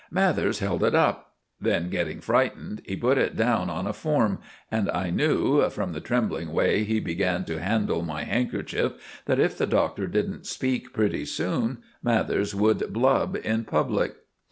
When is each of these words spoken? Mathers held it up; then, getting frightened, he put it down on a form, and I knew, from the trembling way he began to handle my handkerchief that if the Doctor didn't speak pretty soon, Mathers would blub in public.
Mathers 0.09 0.57
held 0.57 0.83
it 0.83 0.95
up; 0.95 1.35
then, 1.59 1.91
getting 1.91 2.21
frightened, 2.21 2.81
he 2.87 2.95
put 2.95 3.19
it 3.19 3.35
down 3.35 3.69
on 3.69 3.85
a 3.85 3.93
form, 3.93 4.39
and 4.71 4.89
I 4.89 5.11
knew, 5.11 5.69
from 5.69 5.93
the 5.93 6.01
trembling 6.01 6.51
way 6.53 6.83
he 6.83 6.99
began 6.99 7.45
to 7.45 7.61
handle 7.61 8.01
my 8.01 8.23
handkerchief 8.23 8.93
that 9.25 9.39
if 9.39 9.55
the 9.55 9.67
Doctor 9.67 10.07
didn't 10.07 10.47
speak 10.47 10.91
pretty 10.91 11.25
soon, 11.25 11.83
Mathers 12.01 12.55
would 12.55 12.91
blub 12.91 13.37
in 13.43 13.63
public. 13.63 14.15